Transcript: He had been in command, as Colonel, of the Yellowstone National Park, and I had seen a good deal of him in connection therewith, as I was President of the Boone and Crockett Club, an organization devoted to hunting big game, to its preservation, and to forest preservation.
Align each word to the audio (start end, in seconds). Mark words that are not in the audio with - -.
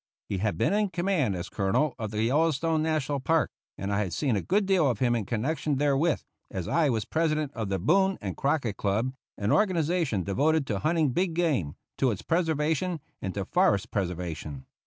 He 0.29 0.39
had 0.39 0.57
been 0.57 0.73
in 0.73 0.89
command, 0.89 1.35
as 1.35 1.47
Colonel, 1.47 1.93
of 1.99 2.09
the 2.09 2.23
Yellowstone 2.23 2.81
National 2.81 3.19
Park, 3.19 3.51
and 3.77 3.93
I 3.93 3.99
had 3.99 4.13
seen 4.13 4.35
a 4.35 4.41
good 4.41 4.65
deal 4.65 4.89
of 4.89 4.97
him 4.97 5.13
in 5.15 5.27
connection 5.27 5.75
therewith, 5.75 6.23
as 6.49 6.67
I 6.67 6.89
was 6.89 7.05
President 7.05 7.51
of 7.53 7.69
the 7.69 7.77
Boone 7.77 8.17
and 8.19 8.35
Crockett 8.35 8.77
Club, 8.77 9.13
an 9.37 9.51
organization 9.51 10.23
devoted 10.23 10.65
to 10.65 10.79
hunting 10.79 11.09
big 11.11 11.35
game, 11.35 11.75
to 11.99 12.09
its 12.09 12.23
preservation, 12.23 12.99
and 13.21 13.35
to 13.35 13.45
forest 13.45 13.91
preservation. 13.91 14.65